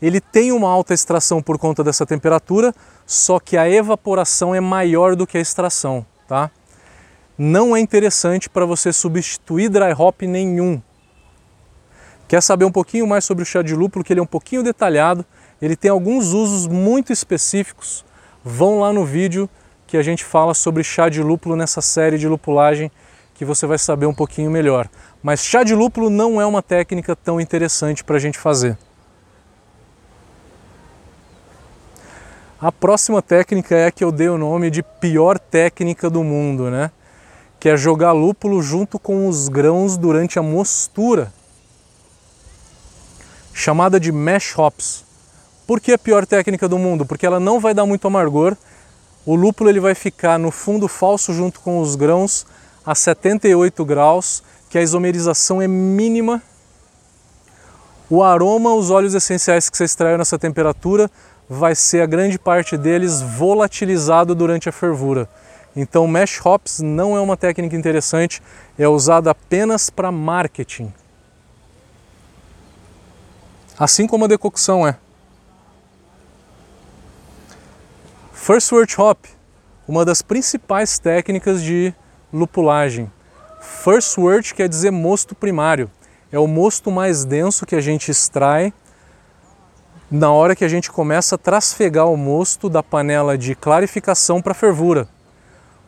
Ele 0.00 0.20
tem 0.20 0.52
uma 0.52 0.70
alta 0.70 0.94
extração 0.94 1.42
por 1.42 1.58
conta 1.58 1.82
dessa 1.82 2.06
temperatura, 2.06 2.72
só 3.04 3.40
que 3.40 3.56
a 3.56 3.68
evaporação 3.68 4.54
é 4.54 4.60
maior 4.60 5.16
do 5.16 5.26
que 5.26 5.36
a 5.36 5.40
extração, 5.40 6.06
tá? 6.28 6.52
Não 7.38 7.76
é 7.76 7.78
interessante 7.78 8.50
para 8.50 8.66
você 8.66 8.92
substituir 8.92 9.68
dry 9.68 9.92
hop 9.96 10.22
nenhum. 10.22 10.82
Quer 12.26 12.42
saber 12.42 12.64
um 12.64 12.72
pouquinho 12.72 13.06
mais 13.06 13.24
sobre 13.24 13.42
o 13.42 13.46
chá 13.46 13.62
de 13.62 13.74
lúpulo, 13.74 14.04
que 14.04 14.12
ele 14.12 14.20
é 14.20 14.22
um 14.22 14.26
pouquinho 14.26 14.62
detalhado, 14.62 15.24
ele 15.62 15.76
tem 15.76 15.90
alguns 15.90 16.32
usos 16.32 16.66
muito 16.66 17.12
específicos. 17.12 18.04
Vão 18.44 18.80
lá 18.80 18.92
no 18.92 19.04
vídeo 19.04 19.48
que 19.86 19.96
a 19.96 20.02
gente 20.02 20.24
fala 20.24 20.52
sobre 20.52 20.82
chá 20.82 21.08
de 21.08 21.22
lúpulo 21.22 21.56
nessa 21.56 21.80
série 21.80 22.18
de 22.18 22.28
lupulagem 22.28 22.90
que 23.34 23.44
você 23.44 23.66
vai 23.66 23.78
saber 23.78 24.06
um 24.06 24.12
pouquinho 24.12 24.50
melhor. 24.50 24.88
Mas 25.22 25.44
chá 25.44 25.62
de 25.62 25.74
lúpulo 25.74 26.10
não 26.10 26.40
é 26.40 26.44
uma 26.44 26.60
técnica 26.60 27.14
tão 27.14 27.40
interessante 27.40 28.02
para 28.02 28.16
a 28.16 28.18
gente 28.18 28.36
fazer. 28.36 28.76
A 32.60 32.72
próxima 32.72 33.22
técnica 33.22 33.76
é 33.76 33.86
a 33.86 33.90
que 33.92 34.02
eu 34.02 34.10
dei 34.10 34.28
o 34.28 34.36
nome 34.36 34.68
de 34.68 34.82
pior 34.82 35.38
técnica 35.38 36.10
do 36.10 36.24
mundo, 36.24 36.68
né? 36.68 36.90
Que 37.58 37.70
é 37.70 37.76
jogar 37.76 38.12
lúpulo 38.12 38.62
junto 38.62 38.98
com 38.98 39.28
os 39.28 39.48
grãos 39.48 39.96
durante 39.96 40.38
a 40.38 40.42
mostura, 40.42 41.32
chamada 43.52 43.98
de 43.98 44.12
mash 44.12 44.56
hops. 44.56 45.04
Por 45.66 45.80
que 45.80 45.92
a 45.92 45.98
pior 45.98 46.24
técnica 46.24 46.68
do 46.68 46.78
mundo? 46.78 47.04
Porque 47.04 47.26
ela 47.26 47.40
não 47.40 47.60
vai 47.60 47.74
dar 47.74 47.84
muito 47.84 48.06
amargor. 48.06 48.56
O 49.26 49.34
lúpulo 49.34 49.68
ele 49.68 49.80
vai 49.80 49.94
ficar 49.94 50.38
no 50.38 50.50
fundo 50.50 50.88
falso 50.88 51.34
junto 51.34 51.60
com 51.60 51.80
os 51.80 51.96
grãos 51.96 52.46
a 52.86 52.94
78 52.94 53.84
graus, 53.84 54.42
que 54.70 54.78
a 54.78 54.82
isomerização 54.82 55.60
é 55.60 55.68
mínima. 55.68 56.42
O 58.08 58.22
aroma, 58.22 58.72
os 58.72 58.90
óleos 58.90 59.14
essenciais 59.14 59.68
que 59.68 59.76
você 59.76 59.84
extraiu 59.84 60.16
nessa 60.16 60.38
temperatura 60.38 61.10
vai 61.48 61.74
ser 61.74 62.00
a 62.00 62.06
grande 62.06 62.38
parte 62.38 62.76
deles 62.76 63.20
volatilizado 63.20 64.34
durante 64.34 64.68
a 64.68 64.72
fervura. 64.72 65.28
Então, 65.76 66.06
mesh 66.08 66.44
hops 66.44 66.80
não 66.80 67.16
é 67.16 67.20
uma 67.20 67.36
técnica 67.36 67.76
interessante, 67.76 68.42
é 68.78 68.88
usada 68.88 69.30
apenas 69.30 69.90
para 69.90 70.10
marketing. 70.10 70.92
Assim 73.78 74.06
como 74.06 74.24
a 74.24 74.28
decocção 74.28 74.86
é. 74.86 74.96
First 78.32 78.72
wort 78.72 78.98
hop, 78.98 79.26
uma 79.86 80.04
das 80.04 80.22
principais 80.22 80.98
técnicas 80.98 81.62
de 81.62 81.94
lupulagem. 82.32 83.10
First 83.60 84.16
wort 84.18 84.54
quer 84.54 84.68
dizer 84.68 84.90
mosto 84.90 85.34
primário. 85.34 85.90
É 86.32 86.38
o 86.38 86.46
mosto 86.46 86.90
mais 86.90 87.24
denso 87.24 87.64
que 87.64 87.74
a 87.74 87.80
gente 87.80 88.10
extrai 88.10 88.72
na 90.10 90.32
hora 90.32 90.56
que 90.56 90.64
a 90.64 90.68
gente 90.68 90.90
começa 90.90 91.34
a 91.34 91.38
trasfegar 91.38 92.08
o 92.08 92.16
mosto 92.16 92.68
da 92.68 92.82
panela 92.82 93.36
de 93.36 93.54
clarificação 93.54 94.40
para 94.40 94.54
fervura. 94.54 95.06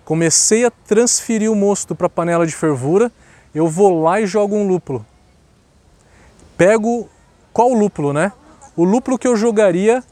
Comecei 0.05 0.65
a 0.65 0.71
transferir 0.71 1.51
o 1.51 1.55
mosto 1.55 1.95
para 1.95 2.07
a 2.07 2.11
panela 2.11 2.47
de 2.47 2.55
fervura, 2.55 3.13
eu 3.55 3.69
vou 3.69 4.03
lá 4.03 4.21
e 4.21 4.27
jogo 4.27 4.57
um 4.57 4.67
lúpulo. 4.67 5.05
Pego 6.57 7.09
qual 7.53 7.73
lúpulo, 7.73 8.13
né? 8.13 8.33
O 8.77 8.85
lúpulo 8.85 9.19
que 9.19 9.27
eu 9.27 9.37
jogaria 9.37 10.03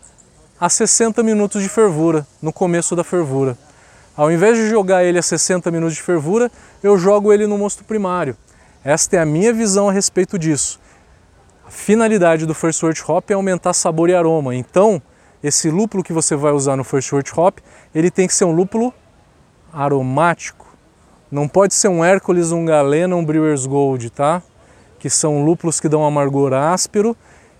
a 0.60 0.68
60 0.68 1.22
minutos 1.22 1.62
de 1.62 1.68
fervura, 1.68 2.26
no 2.42 2.52
começo 2.52 2.96
da 2.96 3.04
fervura. 3.04 3.56
Ao 4.16 4.32
invés 4.32 4.56
de 4.56 4.68
jogar 4.68 5.04
ele 5.04 5.18
a 5.18 5.22
60 5.22 5.70
minutos 5.70 5.94
de 5.94 6.02
fervura, 6.02 6.50
eu 6.82 6.98
jogo 6.98 7.32
ele 7.32 7.46
no 7.46 7.56
mosto 7.56 7.84
primário. 7.84 8.36
Esta 8.84 9.16
é 9.16 9.20
a 9.20 9.26
minha 9.26 9.52
visão 9.52 9.88
a 9.88 9.92
respeito 9.92 10.38
disso. 10.38 10.80
A 11.64 11.70
finalidade 11.70 12.44
do 12.44 12.54
First 12.54 12.82
Wort 12.82 13.00
Hop 13.08 13.30
é 13.30 13.34
aumentar 13.34 13.72
sabor 13.72 14.08
e 14.10 14.14
aroma. 14.14 14.56
Então, 14.56 15.00
esse 15.42 15.70
lúpulo 15.70 16.02
que 16.02 16.12
você 16.12 16.34
vai 16.34 16.50
usar 16.50 16.76
no 16.76 16.82
First 16.82 17.12
Wort 17.12 17.30
Hop, 17.36 17.58
ele 17.94 18.10
tem 18.10 18.26
que 18.26 18.34
ser 18.34 18.44
um 18.44 18.52
lúpulo 18.52 18.92
aromático. 19.72 20.66
Não 21.30 21.46
pode 21.46 21.74
ser 21.74 21.88
um 21.88 22.04
Hércules, 22.04 22.52
um 22.52 22.64
Galena, 22.64 23.14
um 23.14 23.24
Brewer's 23.24 23.66
Gold, 23.66 24.10
tá? 24.10 24.42
Que 24.98 25.10
são 25.10 25.44
lúpulos 25.44 25.78
que 25.78 25.88
dão 25.88 26.04
amargor 26.04 26.52
áspero 26.52 27.16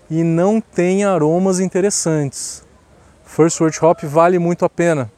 e 0.09 0.23
não 0.23 0.59
têm 0.59 1.03
aromas 1.03 1.59
interessantes. 1.59 2.63
First 3.23 3.59
Wort 3.61 3.81
Hop 3.83 4.03
vale 4.03 4.39
muito 4.39 4.65
a 4.65 4.69
pena. 4.69 5.11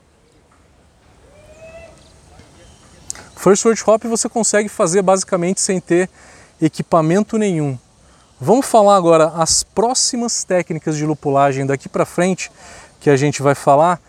First 3.35 3.65
Wort 3.65 3.81
Hop 3.87 4.03
você 4.03 4.27
consegue 4.27 4.69
fazer 4.69 5.01
basicamente 5.01 5.61
sem 5.61 5.79
ter 5.79 6.09
equipamento 6.61 7.37
nenhum. 7.37 7.77
Vamos 8.39 8.65
falar 8.65 8.97
agora 8.97 9.27
as 9.35 9.63
próximas 9.63 10.43
técnicas 10.43 10.97
de 10.97 11.05
lupulagem 11.05 11.65
daqui 11.65 11.87
para 11.87 12.05
frente 12.05 12.51
que 12.99 13.09
a 13.09 13.15
gente 13.15 13.41
vai 13.41 13.55
falar 13.55 13.99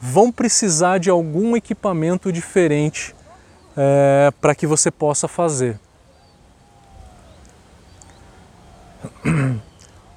vão 0.00 0.32
precisar 0.32 0.98
de 0.98 1.10
algum 1.10 1.56
equipamento 1.56 2.32
diferente 2.32 3.14
é, 3.76 4.32
para 4.40 4.54
que 4.54 4.66
você 4.66 4.90
possa 4.90 5.28
fazer. 5.28 5.78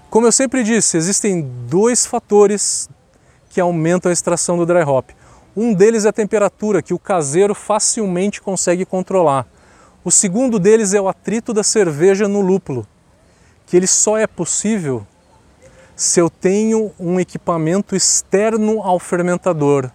Como 0.10 0.26
eu 0.28 0.32
sempre 0.32 0.64
disse, 0.64 0.96
existem 0.96 1.42
dois 1.68 2.06
fatores 2.06 2.88
que 3.50 3.60
aumentam 3.60 4.10
a 4.10 4.14
extração 4.14 4.58
do 4.58 4.66
dry 4.66 4.84
hop. 4.84 5.10
Um 5.56 5.74
deles 5.74 6.06
é 6.06 6.10
a 6.10 6.14
temperatura, 6.14 6.82
que 6.82 6.94
o 6.94 7.00
caseiro 7.00 7.54
facilmente 7.54 8.42
consegue 8.42 8.86
controlar. 8.86 9.46
O 10.04 10.12
segundo 10.12 10.58
deles 10.60 10.94
é 10.94 11.02
o 11.02 11.08
atrito 11.08 11.54
da 11.54 11.64
cerveja 11.64 12.28
no 12.28 12.42
lúpulo 12.42 12.88
que 13.66 13.78
ele 13.78 13.88
só 13.88 14.18
é 14.18 14.28
possível 14.28 15.04
se 15.96 16.20
eu 16.20 16.30
tenho 16.30 16.92
um 17.00 17.20
equipamento 17.20 17.96
externo 17.96 18.82
ao 18.82 19.00
fermentador, 19.00 19.90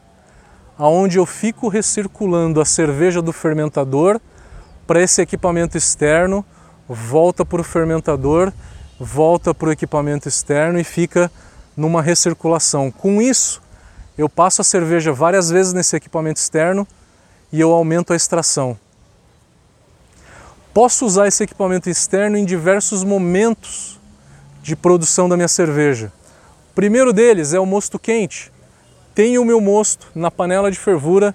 aonde 0.78 1.18
eu 1.18 1.26
fico 1.26 1.68
recirculando 1.68 2.60
a 2.60 2.64
cerveja 2.64 3.20
do 3.20 3.32
fermentador 3.32 4.20
para 4.86 5.02
esse 5.02 5.20
equipamento 5.20 5.76
externo, 5.76 6.44
volta 6.88 7.44
para 7.44 7.60
o 7.60 7.64
fermentador, 7.64 8.52
volta 8.98 9.52
para 9.52 9.68
o 9.68 9.72
equipamento 9.72 10.28
externo 10.28 10.78
e 10.78 10.84
fica 10.84 11.30
numa 11.76 12.00
recirculação. 12.00 12.90
Com 12.90 13.20
isso, 13.20 13.60
eu 14.16 14.28
passo 14.28 14.60
a 14.60 14.64
cerveja 14.64 15.12
várias 15.12 15.50
vezes 15.50 15.72
nesse 15.72 15.96
equipamento 15.96 16.40
externo 16.40 16.86
e 17.52 17.60
eu 17.60 17.72
aumento 17.72 18.12
a 18.12 18.16
extração. 18.16 18.78
Posso 20.72 21.04
usar 21.04 21.26
esse 21.26 21.42
equipamento 21.42 21.90
externo 21.90 22.36
em 22.36 22.44
diversos 22.44 23.02
momentos 23.02 23.97
de 24.62 24.76
produção 24.76 25.28
da 25.28 25.36
minha 25.36 25.48
cerveja. 25.48 26.12
O 26.70 26.74
primeiro 26.74 27.12
deles 27.12 27.52
é 27.52 27.60
o 27.60 27.66
mosto 27.66 27.98
quente. 27.98 28.52
Tenho 29.14 29.42
o 29.42 29.44
meu 29.44 29.60
mosto 29.60 30.06
na 30.14 30.30
panela 30.30 30.70
de 30.70 30.78
fervura 30.78 31.34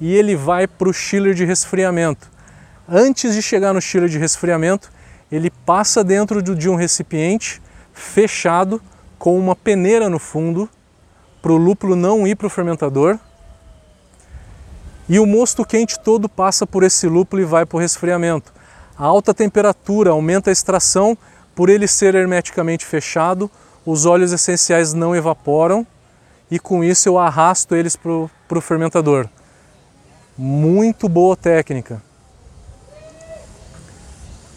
e 0.00 0.14
ele 0.14 0.36
vai 0.36 0.66
para 0.66 0.88
o 0.88 0.92
chiller 0.92 1.34
de 1.34 1.44
resfriamento. 1.44 2.30
Antes 2.88 3.34
de 3.34 3.40
chegar 3.40 3.72
no 3.72 3.80
chiller 3.80 4.08
de 4.08 4.18
resfriamento, 4.18 4.90
ele 5.30 5.50
passa 5.64 6.04
dentro 6.04 6.42
de 6.42 6.68
um 6.68 6.74
recipiente 6.74 7.62
fechado 7.94 8.82
com 9.18 9.38
uma 9.38 9.54
peneira 9.54 10.10
no 10.10 10.18
fundo 10.18 10.68
para 11.40 11.52
o 11.52 11.56
lúpulo 11.56 11.96
não 11.96 12.26
ir 12.26 12.36
para 12.36 12.46
o 12.46 12.50
fermentador. 12.50 13.18
E 15.08 15.18
o 15.18 15.26
mosto 15.26 15.64
quente 15.64 15.98
todo 15.98 16.28
passa 16.28 16.66
por 16.66 16.82
esse 16.82 17.06
lúpulo 17.06 17.42
e 17.42 17.44
vai 17.44 17.66
para 17.66 17.76
o 17.76 17.80
resfriamento. 17.80 18.52
A 18.96 19.04
alta 19.04 19.34
temperatura 19.34 20.10
aumenta 20.10 20.50
a 20.50 20.52
extração, 20.52 21.18
por 21.54 21.68
ele 21.68 21.86
ser 21.86 22.14
hermeticamente 22.14 22.84
fechado, 22.84 23.50
os 23.84 24.06
óleos 24.06 24.32
essenciais 24.32 24.92
não 24.92 25.14
evaporam 25.14 25.86
e 26.50 26.58
com 26.58 26.84
isso 26.84 27.08
eu 27.08 27.18
arrasto 27.18 27.74
eles 27.74 27.96
para 27.96 28.10
o 28.10 28.60
fermentador. 28.60 29.28
Muito 30.36 31.08
boa 31.08 31.36
técnica. 31.36 32.02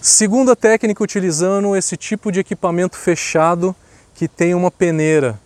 Segunda 0.02 0.56
técnica 0.56 1.04
utilizando 1.04 1.76
esse 1.76 1.98
tipo 1.98 2.32
de 2.32 2.40
equipamento 2.40 2.96
fechado 2.98 3.76
que 4.14 4.28
tem 4.28 4.54
uma 4.54 4.70
peneira. 4.70 5.40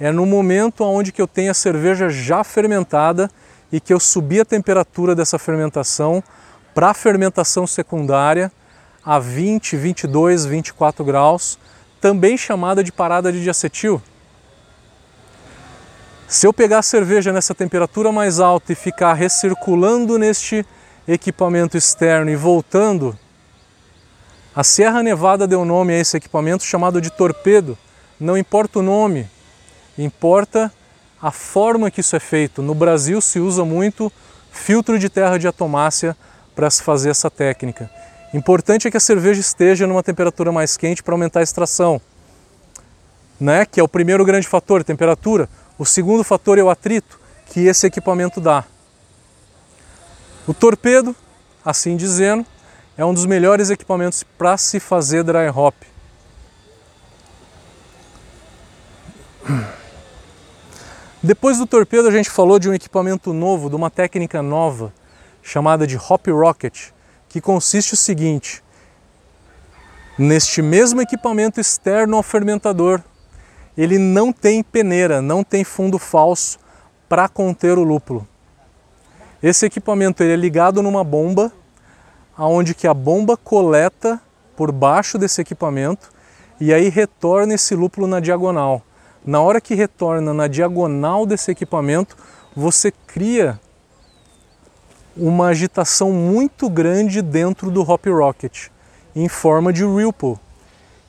É 0.00 0.10
no 0.10 0.26
momento 0.26 0.82
onde 0.84 1.12
que 1.12 1.22
eu 1.22 1.28
tenho 1.28 1.52
a 1.52 1.54
cerveja 1.54 2.08
já 2.08 2.42
fermentada 2.42 3.30
e 3.70 3.78
que 3.80 3.92
eu 3.92 4.00
subi 4.00 4.40
a 4.40 4.44
temperatura 4.44 5.14
dessa 5.14 5.38
fermentação 5.38 6.22
para 6.74 6.92
fermentação 6.92 7.66
secundária 7.66 8.50
a 9.04 9.18
20, 9.18 9.76
22, 9.76 10.46
24 10.46 11.04
graus, 11.04 11.58
também 12.00 12.36
chamada 12.36 12.82
de 12.82 12.90
parada 12.90 13.32
de 13.32 13.42
diacetil. 13.42 14.00
Se 16.26 16.46
eu 16.46 16.52
pegar 16.52 16.78
a 16.78 16.82
cerveja 16.82 17.32
nessa 17.32 17.54
temperatura 17.54 18.10
mais 18.10 18.40
alta 18.40 18.72
e 18.72 18.74
ficar 18.74 19.12
recirculando 19.14 20.18
neste 20.18 20.66
equipamento 21.06 21.76
externo 21.76 22.30
e 22.30 22.36
voltando, 22.36 23.16
a 24.56 24.64
Serra 24.64 25.02
Nevada 25.02 25.46
deu 25.46 25.64
nome 25.64 25.92
a 25.92 25.98
esse 25.98 26.16
equipamento 26.16 26.64
chamado 26.64 27.00
de 27.00 27.10
torpedo. 27.10 27.76
Não 28.18 28.38
importa 28.38 28.78
o 28.78 28.82
nome, 28.82 29.28
importa 29.98 30.72
a 31.20 31.30
forma 31.30 31.90
que 31.90 32.00
isso 32.00 32.16
é 32.16 32.20
feito. 32.20 32.62
No 32.62 32.74
Brasil 32.74 33.20
se 33.20 33.38
usa 33.38 33.64
muito 33.64 34.10
filtro 34.50 34.98
de 34.98 35.08
terra 35.08 35.38
de 35.38 35.48
atomácia 35.48 36.16
para 36.54 36.70
se 36.70 36.82
fazer 36.82 37.10
essa 37.10 37.30
técnica. 37.30 37.90
Importante 38.34 38.88
é 38.88 38.90
que 38.90 38.96
a 38.96 39.00
cerveja 39.00 39.40
esteja 39.40 39.86
numa 39.86 40.02
temperatura 40.02 40.50
mais 40.50 40.76
quente 40.76 41.04
para 41.04 41.14
aumentar 41.14 41.38
a 41.38 41.42
extração, 41.44 42.00
né? 43.38 43.64
que 43.64 43.78
é 43.78 43.82
o 43.82 43.86
primeiro 43.86 44.24
grande 44.24 44.48
fator, 44.48 44.82
temperatura. 44.82 45.48
O 45.78 45.86
segundo 45.86 46.24
fator 46.24 46.58
é 46.58 46.62
o 46.62 46.68
atrito 46.68 47.20
que 47.46 47.60
esse 47.60 47.86
equipamento 47.86 48.40
dá. 48.40 48.64
O 50.48 50.52
torpedo, 50.52 51.14
assim 51.64 51.96
dizendo, 51.96 52.44
é 52.98 53.04
um 53.04 53.14
dos 53.14 53.24
melhores 53.24 53.70
equipamentos 53.70 54.24
para 54.36 54.56
se 54.56 54.80
fazer 54.80 55.22
dry 55.22 55.48
hop. 55.54 55.76
Depois 61.22 61.58
do 61.58 61.68
torpedo, 61.68 62.08
a 62.08 62.10
gente 62.10 62.28
falou 62.28 62.58
de 62.58 62.68
um 62.68 62.74
equipamento 62.74 63.32
novo, 63.32 63.70
de 63.70 63.76
uma 63.76 63.90
técnica 63.90 64.42
nova, 64.42 64.92
chamada 65.40 65.86
de 65.86 65.96
Hop 65.96 66.26
Rocket, 66.26 66.90
que 67.34 67.40
consiste 67.40 67.94
o 67.94 67.96
seguinte: 67.96 68.62
neste 70.16 70.62
mesmo 70.62 71.02
equipamento 71.02 71.60
externo 71.60 72.16
ao 72.16 72.22
fermentador, 72.22 73.02
ele 73.76 73.98
não 73.98 74.32
tem 74.32 74.62
peneira, 74.62 75.20
não 75.20 75.42
tem 75.42 75.64
fundo 75.64 75.98
falso 75.98 76.60
para 77.08 77.28
conter 77.28 77.76
o 77.76 77.82
lúpulo. 77.82 78.24
Esse 79.42 79.66
equipamento 79.66 80.22
ele 80.22 80.32
é 80.32 80.36
ligado 80.36 80.80
numa 80.80 81.02
bomba, 81.02 81.52
aonde 82.36 82.72
que 82.72 82.86
a 82.86 82.94
bomba 82.94 83.36
coleta 83.36 84.20
por 84.54 84.70
baixo 84.70 85.18
desse 85.18 85.40
equipamento 85.40 86.12
e 86.60 86.72
aí 86.72 86.88
retorna 86.88 87.54
esse 87.54 87.74
lúpulo 87.74 88.06
na 88.06 88.20
diagonal. 88.20 88.80
Na 89.26 89.40
hora 89.40 89.60
que 89.60 89.74
retorna 89.74 90.32
na 90.32 90.46
diagonal 90.46 91.26
desse 91.26 91.50
equipamento, 91.50 92.16
você 92.54 92.92
cria 92.92 93.58
uma 95.16 95.48
agitação 95.48 96.12
muito 96.12 96.68
grande 96.68 97.22
dentro 97.22 97.70
do 97.70 97.82
Hop 97.82 98.06
Rocket, 98.06 98.68
em 99.14 99.28
forma 99.28 99.72
de 99.72 99.84
ripple. 99.84 100.36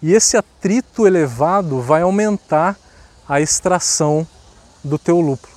E 0.02 0.14
esse 0.14 0.38
atrito 0.38 1.08
elevado 1.08 1.82
vai 1.82 2.02
aumentar 2.02 2.78
a 3.28 3.42
extração 3.42 4.28
do 4.84 5.00
teu 5.00 5.20
lúpulo. 5.20 5.54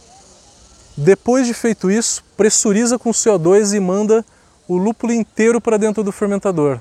Depois 0.96 1.46
de 1.46 1.54
feito 1.54 1.90
isso, 1.90 2.24
pressuriza 2.36 2.98
com 2.98 3.10
CO2 3.10 3.74
e 3.76 3.80
manda 3.80 4.24
o 4.66 4.76
lúpulo 4.76 5.12
inteiro 5.12 5.60
para 5.60 5.76
dentro 5.76 6.02
do 6.02 6.10
fermentador. 6.10 6.80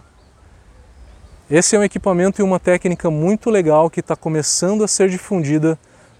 Esse 1.50 1.75
é 1.75 1.79
um 1.79 1.83
equipamento 1.83 2.41
e 2.41 2.43
uma 2.43 2.59
técnica 2.59 3.09
muito 3.09 3.50
legal 3.50 3.89
que 3.89 4.00
está 4.00 4.15
começando 4.15 4.83
a 4.83 4.88
ser 4.88 5.09
difundida 5.09 5.77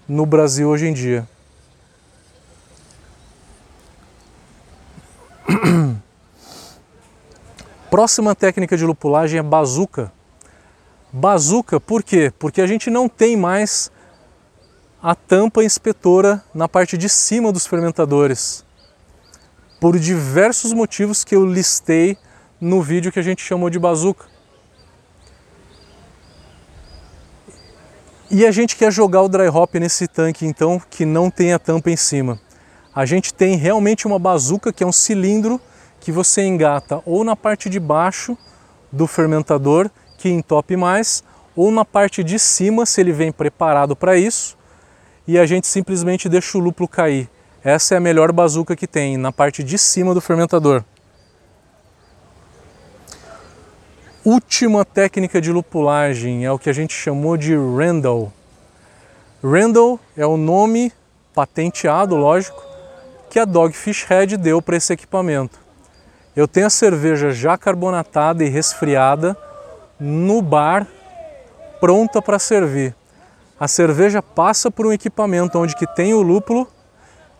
no 0.08 0.24
Brasil 0.24 0.68
hoje 0.68 0.86
em 0.86 0.92
dia. 0.92 1.28
Próxima 7.90 8.34
técnica 8.34 8.76
de 8.76 8.84
lupulagem 8.84 9.38
é 9.38 9.42
bazuca. 9.42 10.12
Bazuca, 11.10 11.80
por 11.80 12.02
quê? 12.02 12.30
Porque 12.38 12.60
a 12.60 12.66
gente 12.66 12.90
não 12.90 13.08
tem 13.08 13.36
mais 13.36 13.90
a 15.02 15.14
tampa 15.14 15.64
inspetora 15.64 16.44
na 16.52 16.68
parte 16.68 16.98
de 16.98 17.08
cima 17.08 17.50
dos 17.50 17.66
fermentadores. 17.66 18.64
Por 19.80 19.98
diversos 19.98 20.72
motivos 20.72 21.24
que 21.24 21.34
eu 21.34 21.46
listei 21.46 22.18
no 22.60 22.82
vídeo 22.82 23.10
que 23.12 23.18
a 23.18 23.22
gente 23.22 23.42
chamou 23.42 23.70
de 23.70 23.78
bazuca. 23.78 24.26
E 28.30 28.44
a 28.44 28.50
gente 28.50 28.76
quer 28.76 28.92
jogar 28.92 29.22
o 29.22 29.28
dry 29.28 29.48
hop 29.48 29.76
nesse 29.76 30.06
tanque 30.06 30.44
então 30.44 30.78
que 30.90 31.06
não 31.06 31.30
tem 31.30 31.54
a 31.54 31.58
tampa 31.58 31.90
em 31.90 31.96
cima. 31.96 32.38
A 32.98 33.06
gente 33.06 33.32
tem 33.32 33.54
realmente 33.54 34.08
uma 34.08 34.18
bazuca 34.18 34.72
que 34.72 34.82
é 34.82 34.86
um 34.86 34.90
cilindro 34.90 35.60
que 36.00 36.10
você 36.10 36.42
engata 36.42 37.00
ou 37.06 37.22
na 37.22 37.36
parte 37.36 37.70
de 37.70 37.78
baixo 37.78 38.36
do 38.90 39.06
fermentador, 39.06 39.88
que 40.16 40.28
entope 40.28 40.76
mais, 40.76 41.22
ou 41.54 41.70
na 41.70 41.84
parte 41.84 42.24
de 42.24 42.40
cima, 42.40 42.84
se 42.84 43.00
ele 43.00 43.12
vem 43.12 43.30
preparado 43.30 43.94
para 43.94 44.16
isso, 44.16 44.58
e 45.28 45.38
a 45.38 45.46
gente 45.46 45.68
simplesmente 45.68 46.28
deixa 46.28 46.58
o 46.58 46.60
lúpulo 46.60 46.88
cair. 46.88 47.30
Essa 47.62 47.94
é 47.94 47.98
a 47.98 48.00
melhor 48.00 48.32
bazuca 48.32 48.74
que 48.74 48.88
tem, 48.88 49.16
na 49.16 49.30
parte 49.30 49.62
de 49.62 49.78
cima 49.78 50.12
do 50.12 50.20
fermentador. 50.20 50.82
Última 54.24 54.84
técnica 54.84 55.40
de 55.40 55.52
lupulagem 55.52 56.44
é 56.44 56.50
o 56.50 56.58
que 56.58 56.68
a 56.68 56.72
gente 56.72 56.94
chamou 56.94 57.36
de 57.36 57.54
Randall. 57.54 58.32
Randall 59.40 60.00
é 60.16 60.26
o 60.26 60.36
nome 60.36 60.92
patenteado, 61.32 62.16
lógico, 62.16 62.66
que 63.38 63.42
a 63.42 63.44
Dogfish 63.44 64.04
Head 64.08 64.36
deu 64.36 64.60
para 64.60 64.76
esse 64.76 64.92
equipamento. 64.92 65.60
Eu 66.34 66.48
tenho 66.48 66.66
a 66.66 66.70
cerveja 66.70 67.30
já 67.30 67.56
carbonatada 67.56 68.42
e 68.42 68.48
resfriada 68.48 69.36
no 70.00 70.42
bar, 70.42 70.84
pronta 71.78 72.20
para 72.20 72.36
servir. 72.40 72.96
A 73.60 73.68
cerveja 73.68 74.20
passa 74.20 74.72
por 74.72 74.88
um 74.88 74.92
equipamento 74.92 75.56
onde 75.56 75.76
que 75.76 75.86
tem 75.86 76.14
o 76.14 76.20
lúpulo, 76.20 76.66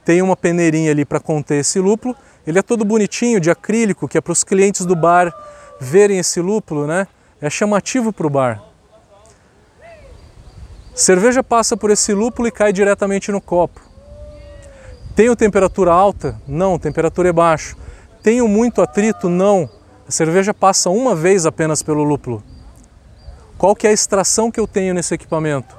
tem 0.05 0.23
uma 0.23 0.37
peneirinha 0.37 0.93
ali 0.93 1.05
para 1.05 1.19
conter 1.19 1.57
esse 1.57 1.81
lúpulo. 1.81 2.15
Ele 2.47 2.61
é 2.61 2.63
todo 2.63 2.85
bonitinho, 2.85 3.41
de 3.41 3.51
acrílico, 3.51 4.07
que 4.07 4.17
é 4.17 4.21
para 4.21 4.33
os 4.33 4.45
clientes 4.45 4.87
do 4.87 4.95
bar 4.95 5.35
verem 5.81 6.21
esse 6.21 6.41
lúpulo, 6.41 6.87
né? 6.87 7.09
É 7.41 7.51
chamativo 7.51 8.13
para 8.13 8.27
o 8.29 8.31
bar. 8.31 8.63
Cerveja 10.95 11.43
passa 11.43 11.77
por 11.77 11.91
esse 11.91 12.15
lúpulo 12.15 12.47
e 12.47 12.53
cai 12.53 12.73
diretamente 12.73 13.33
no 13.33 13.41
copo. 13.41 13.88
Tenho 15.19 15.35
temperatura 15.35 15.91
alta? 15.91 16.41
Não, 16.47 16.79
temperatura 16.79 17.31
é 17.31 17.33
baixa. 17.33 17.75
Tenho 18.23 18.47
muito 18.47 18.81
atrito? 18.81 19.29
Não. 19.29 19.69
A 20.07 20.13
cerveja 20.13 20.55
passa 20.55 20.91
uma 20.91 21.13
vez 21.13 21.45
apenas 21.45 21.83
pelo 21.83 22.05
lúpulo. 22.05 22.41
Qual 23.59 23.75
que 23.75 23.89
é 23.89 23.91
a 23.91 23.93
extração 23.93 24.49
que 24.49 24.61
eu 24.61 24.67
tenho 24.69 24.95
nesse 24.95 25.13
equipamento? 25.13 25.77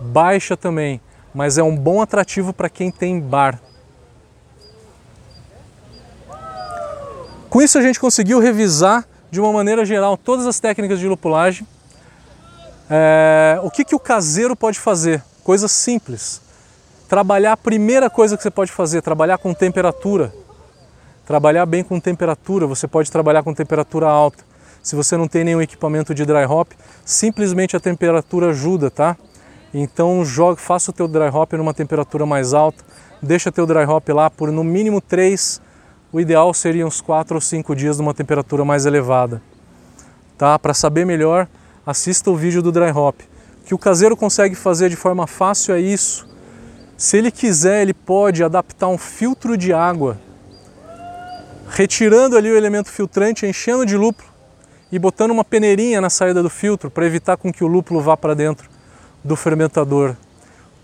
Baixa 0.00 0.56
também, 0.56 1.00
mas 1.32 1.56
é 1.56 1.62
um 1.62 1.76
bom 1.76 2.02
atrativo 2.02 2.52
para 2.52 2.68
quem 2.68 2.90
tem 2.90 3.20
bar. 3.20 3.60
Com 7.48 7.62
isso 7.62 7.78
a 7.78 7.80
gente 7.80 8.00
conseguiu 8.00 8.40
revisar 8.40 9.06
de 9.30 9.38
uma 9.40 9.52
maneira 9.52 9.84
geral 9.84 10.16
todas 10.16 10.48
as 10.48 10.58
técnicas 10.58 10.98
de 10.98 11.06
lupulagem. 11.06 11.64
É, 12.90 13.60
o 13.62 13.70
que, 13.70 13.84
que 13.84 13.94
o 13.94 14.00
caseiro 14.00 14.56
pode 14.56 14.80
fazer? 14.80 15.22
Coisas 15.44 15.70
simples. 15.70 16.42
Trabalhar, 17.14 17.52
a 17.52 17.56
primeira 17.56 18.10
coisa 18.10 18.36
que 18.36 18.42
você 18.42 18.50
pode 18.50 18.72
fazer, 18.72 19.00
trabalhar 19.00 19.38
com 19.38 19.54
temperatura. 19.54 20.34
Trabalhar 21.24 21.64
bem 21.64 21.84
com 21.84 22.00
temperatura, 22.00 22.66
você 22.66 22.88
pode 22.88 23.08
trabalhar 23.08 23.44
com 23.44 23.54
temperatura 23.54 24.08
alta. 24.08 24.42
Se 24.82 24.96
você 24.96 25.16
não 25.16 25.28
tem 25.28 25.44
nenhum 25.44 25.62
equipamento 25.62 26.12
de 26.12 26.24
dry 26.24 26.44
hop, 26.44 26.72
simplesmente 27.04 27.76
a 27.76 27.78
temperatura 27.78 28.48
ajuda, 28.48 28.90
tá? 28.90 29.16
Então 29.72 30.24
jogue, 30.24 30.60
faça 30.60 30.90
o 30.90 30.92
teu 30.92 31.06
dry 31.06 31.28
hop 31.28 31.52
numa 31.52 31.72
temperatura 31.72 32.26
mais 32.26 32.52
alta, 32.52 32.82
deixa 33.22 33.52
teu 33.52 33.64
dry 33.64 33.84
hop 33.84 34.08
lá 34.08 34.28
por 34.28 34.50
no 34.50 34.64
mínimo 34.64 35.00
3, 35.00 35.62
o 36.12 36.18
ideal 36.18 36.52
seria 36.52 36.84
uns 36.84 37.00
4 37.00 37.36
ou 37.36 37.40
5 37.40 37.76
dias 37.76 37.96
numa 37.96 38.12
temperatura 38.12 38.64
mais 38.64 38.86
elevada. 38.86 39.40
Tá? 40.36 40.58
Para 40.58 40.74
saber 40.74 41.06
melhor, 41.06 41.46
assista 41.86 42.28
o 42.28 42.34
vídeo 42.34 42.60
do 42.60 42.72
dry 42.72 42.90
hop. 42.90 43.20
O 43.62 43.66
que 43.66 43.72
o 43.72 43.78
caseiro 43.78 44.16
consegue 44.16 44.56
fazer 44.56 44.88
de 44.88 44.96
forma 44.96 45.28
fácil 45.28 45.76
é 45.76 45.80
isso. 45.80 46.33
Se 46.96 47.16
ele 47.16 47.30
quiser, 47.30 47.82
ele 47.82 47.94
pode 47.94 48.44
adaptar 48.44 48.88
um 48.88 48.98
filtro 48.98 49.56
de 49.56 49.72
água 49.72 50.18
retirando 51.68 52.36
ali 52.36 52.50
o 52.50 52.56
elemento 52.56 52.90
filtrante, 52.90 53.46
enchendo 53.46 53.84
de 53.84 53.96
lúpulo 53.96 54.28
e 54.92 54.98
botando 54.98 55.32
uma 55.32 55.44
peneirinha 55.44 56.00
na 56.00 56.08
saída 56.08 56.42
do 56.42 56.48
filtro 56.48 56.88
para 56.90 57.04
evitar 57.04 57.36
com 57.36 57.52
que 57.52 57.64
o 57.64 57.66
lúpulo 57.66 58.00
vá 58.00 58.16
para 58.16 58.34
dentro 58.34 58.68
do 59.24 59.34
fermentador. 59.34 60.14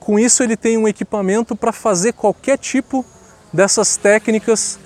Com 0.01 0.19
isso 0.19 0.43
ele 0.43 0.57
tem 0.57 0.77
um 0.77 0.89
equipamento 0.89 1.55
para 1.55 1.71
fazer 1.71 2.13
qualquer 2.13 2.59
tipo 2.59 3.05
dessas 3.53 3.97
técnicas 3.97 4.81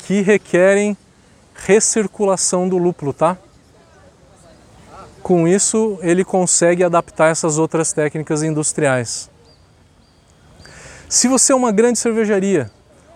que 0.00 0.20
requerem 0.20 0.96
recirculação 1.54 2.68
do 2.68 2.76
lúpulo, 2.76 3.12
tá? 3.12 3.38
Com 5.22 5.46
isso 5.48 5.98
ele 6.02 6.24
consegue 6.24 6.84
adaptar 6.84 7.28
essas 7.28 7.58
outras 7.58 7.92
técnicas 7.92 8.42
industriais. 8.42 9.29
Se 11.10 11.26
você 11.26 11.52
é 11.52 11.56
uma 11.56 11.72
grande 11.72 11.98
cervejaria 11.98 12.70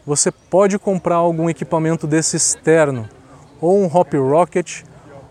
você 0.04 0.32
pode 0.32 0.80
comprar 0.80 1.14
algum 1.14 1.48
equipamento 1.48 2.08
desse 2.08 2.36
externo, 2.36 3.08
ou 3.60 3.78
um 3.78 3.86
Hop 3.86 4.12
Rocket, 4.14 4.82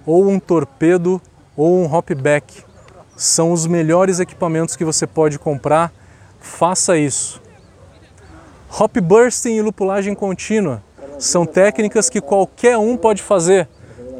ou 0.06 0.30
um 0.30 0.40
torpedo, 0.40 1.22
ou 1.58 1.78
um 1.78 1.94
Hopback. 1.94 2.64
São 3.18 3.52
os 3.52 3.68
melhores 3.68 4.22
equipamentos 4.22 4.78
que 4.78 4.86
você 4.86 5.06
pode 5.06 5.38
comprar. 5.38 5.92
Faça 6.40 6.98
isso. 6.98 7.42
Hop 8.80 8.96
Bursting 8.98 9.56
e 9.56 9.62
lupulagem 9.62 10.16
contínua 10.16 10.82
são 11.20 11.46
técnicas 11.46 12.10
que 12.10 12.22
qualquer 12.22 12.78
um 12.78 12.96
pode 12.96 13.22
fazer, 13.22 13.68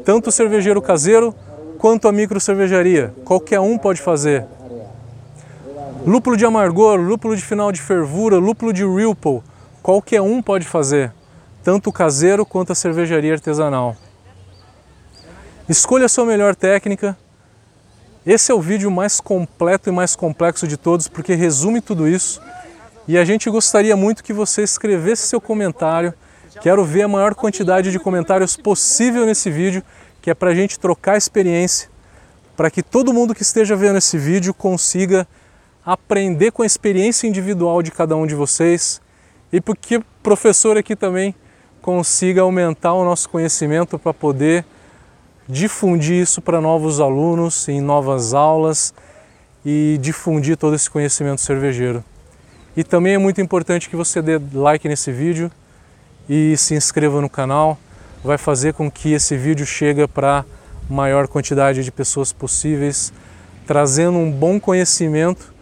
tanto 0.04 0.28
o 0.28 0.32
cervejeiro 0.32 0.82
caseiro 0.82 1.34
quanto 1.78 2.06
a 2.08 2.12
micro 2.12 2.38
cervejaria. 2.38 3.14
Qualquer 3.24 3.58
um 3.60 3.78
pode 3.78 4.02
fazer. 4.02 4.46
Lúpulo 6.06 6.36
de 6.36 6.44
amargor, 6.44 7.00
lúpulo 7.00 7.34
de 7.34 7.42
final 7.42 7.72
de 7.72 7.80
fervura, 7.80 8.36
lúpulo 8.36 8.74
de 8.74 8.84
Ripple 8.84 9.42
qualquer 9.82 10.20
um 10.20 10.42
pode 10.42 10.66
fazer, 10.66 11.10
tanto 11.62 11.88
o 11.88 11.92
caseiro 11.92 12.44
quanto 12.44 12.72
a 12.72 12.74
cervejaria 12.74 13.32
artesanal. 13.32 13.96
Escolha 15.66 16.04
a 16.04 16.08
sua 16.08 16.26
melhor 16.26 16.54
técnica. 16.54 17.16
Esse 18.26 18.52
é 18.52 18.54
o 18.54 18.60
vídeo 18.60 18.90
mais 18.90 19.18
completo 19.18 19.88
e 19.88 19.92
mais 19.92 20.14
complexo 20.14 20.68
de 20.68 20.76
todos, 20.76 21.08
porque 21.08 21.34
resume 21.34 21.80
tudo 21.80 22.06
isso. 22.06 22.38
E 23.08 23.16
a 23.16 23.24
gente 23.24 23.48
gostaria 23.48 23.96
muito 23.96 24.22
que 24.22 24.32
você 24.34 24.62
escrevesse 24.62 25.26
seu 25.26 25.40
comentário. 25.40 26.12
Quero 26.60 26.84
ver 26.84 27.04
a 27.04 27.08
maior 27.08 27.34
quantidade 27.34 27.90
de 27.90 27.98
comentários 27.98 28.58
possível 28.58 29.24
nesse 29.24 29.50
vídeo, 29.50 29.82
que 30.20 30.30
é 30.30 30.34
para 30.34 30.50
a 30.50 30.54
gente 30.54 30.78
trocar 30.78 31.16
experiência, 31.16 31.88
para 32.54 32.70
que 32.70 32.82
todo 32.82 33.12
mundo 33.12 33.34
que 33.34 33.42
esteja 33.42 33.74
vendo 33.74 33.96
esse 33.96 34.18
vídeo 34.18 34.52
consiga 34.52 35.26
aprender 35.84 36.50
com 36.50 36.62
a 36.62 36.66
experiência 36.66 37.26
individual 37.26 37.82
de 37.82 37.90
cada 37.90 38.16
um 38.16 38.26
de 38.26 38.34
vocês 38.34 39.02
e 39.52 39.60
porque 39.60 39.98
o 39.98 40.04
professor 40.22 40.76
aqui 40.76 40.96
também 40.96 41.34
consiga 41.82 42.40
aumentar 42.40 42.94
o 42.94 43.04
nosso 43.04 43.28
conhecimento 43.28 43.98
para 43.98 44.14
poder 44.14 44.64
difundir 45.46 46.22
isso 46.22 46.40
para 46.40 46.60
novos 46.60 47.00
alunos 47.00 47.68
em 47.68 47.80
novas 47.80 48.32
aulas 48.32 48.94
e 49.64 49.98
difundir 50.00 50.56
todo 50.56 50.74
esse 50.74 50.88
conhecimento 50.88 51.42
cervejeiro. 51.42 52.02
E 52.74 52.82
também 52.82 53.14
é 53.14 53.18
muito 53.18 53.40
importante 53.40 53.90
que 53.90 53.96
você 53.96 54.22
dê 54.22 54.40
like 54.52 54.88
nesse 54.88 55.12
vídeo 55.12 55.50
e 56.28 56.56
se 56.56 56.74
inscreva 56.74 57.20
no 57.20 57.28
canal, 57.28 57.78
vai 58.24 58.38
fazer 58.38 58.72
com 58.72 58.90
que 58.90 59.12
esse 59.12 59.36
vídeo 59.36 59.66
chegue 59.66 60.06
para 60.08 60.44
maior 60.88 61.28
quantidade 61.28 61.84
de 61.84 61.92
pessoas 61.92 62.32
possíveis, 62.32 63.12
trazendo 63.66 64.18
um 64.18 64.30
bom 64.30 64.58
conhecimento 64.58 65.53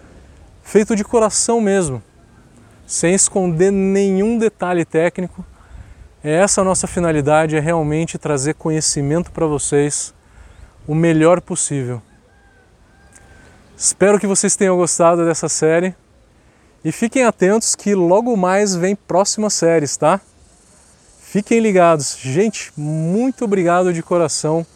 feito 0.62 0.96
de 0.96 1.04
coração 1.04 1.60
mesmo, 1.60 2.02
sem 2.86 3.14
esconder 3.14 3.70
nenhum 3.70 4.38
detalhe 4.38 4.84
técnico, 4.84 5.44
é 6.24 6.32
essa 6.32 6.60
a 6.60 6.64
nossa 6.64 6.86
finalidade, 6.86 7.56
é 7.56 7.60
realmente 7.60 8.16
trazer 8.16 8.54
conhecimento 8.54 9.32
para 9.32 9.46
vocês 9.46 10.14
o 10.86 10.94
melhor 10.94 11.40
possível. 11.40 12.00
Espero 13.76 14.20
que 14.20 14.26
vocês 14.26 14.54
tenham 14.54 14.76
gostado 14.76 15.24
dessa 15.24 15.48
série 15.48 15.94
e 16.84 16.92
fiquem 16.92 17.24
atentos 17.24 17.74
que 17.74 17.94
logo 17.94 18.36
mais 18.36 18.74
vem 18.74 18.94
próximas 18.94 19.54
séries, 19.54 19.96
tá? 19.96 20.20
Fiquem 21.20 21.60
ligados. 21.60 22.16
Gente, 22.20 22.72
muito 22.76 23.44
obrigado 23.44 23.92
de 23.92 24.02
coração. 24.02 24.66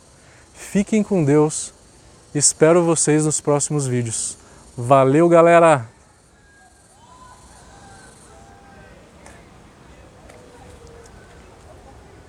Fiquem 0.55 1.03
com 1.03 1.23
Deus. 1.23 1.73
Espero 2.35 2.83
vocês 2.83 3.25
nos 3.25 3.41
próximos 3.41 3.87
vídeos. 3.87 4.46
Valeu, 4.77 5.27
galera! 5.29 5.89